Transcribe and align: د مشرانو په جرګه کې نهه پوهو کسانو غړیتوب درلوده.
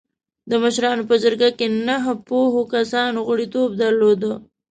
د 0.49 0.51
مشرانو 0.63 1.07
په 1.09 1.15
جرګه 1.23 1.49
کې 1.57 1.67
نهه 1.87 2.13
پوهو 2.27 2.61
کسانو 2.73 3.19
غړیتوب 3.27 3.69
درلوده. 3.81 4.33